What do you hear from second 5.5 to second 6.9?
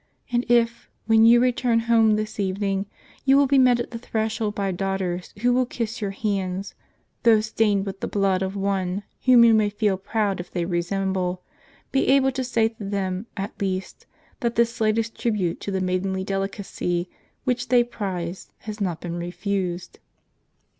will kiss your hand,